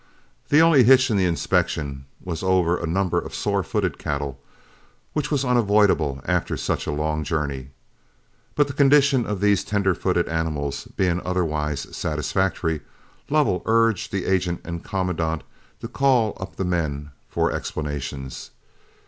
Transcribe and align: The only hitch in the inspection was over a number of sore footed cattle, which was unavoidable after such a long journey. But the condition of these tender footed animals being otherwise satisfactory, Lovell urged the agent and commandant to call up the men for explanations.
The 0.49 0.61
only 0.61 0.83
hitch 0.83 1.11
in 1.11 1.17
the 1.17 1.27
inspection 1.27 2.05
was 2.23 2.41
over 2.41 2.75
a 2.75 2.87
number 2.87 3.19
of 3.19 3.35
sore 3.35 3.61
footed 3.61 3.99
cattle, 3.99 4.39
which 5.13 5.29
was 5.29 5.45
unavoidable 5.45 6.23
after 6.25 6.57
such 6.57 6.87
a 6.87 6.91
long 6.91 7.23
journey. 7.23 7.69
But 8.55 8.65
the 8.65 8.73
condition 8.73 9.27
of 9.27 9.41
these 9.41 9.63
tender 9.63 9.93
footed 9.93 10.27
animals 10.27 10.87
being 10.97 11.21
otherwise 11.23 11.85
satisfactory, 11.95 12.81
Lovell 13.29 13.61
urged 13.67 14.11
the 14.11 14.25
agent 14.25 14.61
and 14.63 14.83
commandant 14.83 15.43
to 15.81 15.87
call 15.87 16.35
up 16.39 16.55
the 16.55 16.65
men 16.65 17.11
for 17.29 17.51
explanations. 17.51 18.49